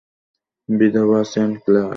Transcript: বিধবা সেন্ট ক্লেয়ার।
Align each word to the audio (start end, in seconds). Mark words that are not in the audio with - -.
বিধবা 0.69 1.19
সেন্ট 1.31 1.53
ক্লেয়ার। 1.63 1.89